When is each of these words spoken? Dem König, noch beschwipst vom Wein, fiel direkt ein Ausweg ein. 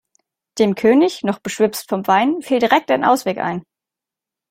Dem 0.57 0.73
König, 0.73 1.21
noch 1.21 1.37
beschwipst 1.37 1.87
vom 1.87 2.07
Wein, 2.07 2.41
fiel 2.41 2.57
direkt 2.57 2.89
ein 2.89 3.05
Ausweg 3.05 3.37
ein. 3.37 3.61